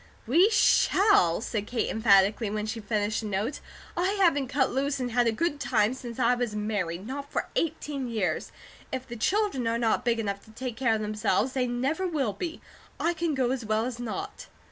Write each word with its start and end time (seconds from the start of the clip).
"We 0.25 0.49
shall!" 0.49 1.41
said 1.41 1.67
Kate 1.67 1.91
emphatically, 1.91 2.49
when 2.49 2.65
she 2.65 2.79
finished 2.79 3.21
the 3.21 3.27
note. 3.27 3.59
"I 3.95 4.13
haven't 4.19 4.47
cut 4.47 4.71
loose 4.71 4.99
and 4.99 5.11
had 5.11 5.27
a 5.27 5.31
good 5.31 5.59
time 5.59 5.93
since 5.93 6.17
I 6.17 6.33
was 6.33 6.55
married; 6.55 7.05
not 7.05 7.31
for 7.31 7.49
eighteen 7.55 8.07
years. 8.07 8.51
If 8.91 9.07
the 9.07 9.15
children 9.15 9.67
are 9.67 9.77
not 9.77 10.03
big 10.03 10.17
enough 10.19 10.43
to 10.45 10.51
take 10.53 10.75
care 10.75 10.95
of 10.95 11.01
themselves, 11.01 11.53
they 11.53 11.67
never 11.67 12.07
will 12.07 12.33
be. 12.33 12.61
I 12.99 13.13
can 13.13 13.35
go 13.35 13.51
as 13.51 13.63
well 13.63 13.85
as 13.85 13.99
not." 13.99 14.47